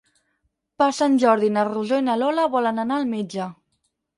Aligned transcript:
Per 0.81 0.87
Sant 0.99 1.17
Jordi 1.25 1.51
na 1.57 1.65
Rosó 1.69 2.01
i 2.03 2.07
na 2.07 2.17
Lola 2.25 2.49
volen 2.57 2.85
anar 2.87 2.99
al 3.03 3.09
metge. 3.17 3.51